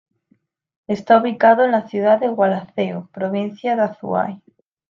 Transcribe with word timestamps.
Está 0.87 1.19
ubicado 1.21 1.63
en 1.63 1.69
la 1.69 1.87
ciudad 1.87 2.19
de 2.19 2.27
Gualaceo, 2.27 3.07
provincia 3.13 3.75
de 3.75 3.83
Azuay. 3.83 4.41